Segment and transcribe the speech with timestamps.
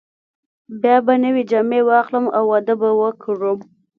[0.81, 3.59] بیا به نوې جامې واخلم او واده به وکړم.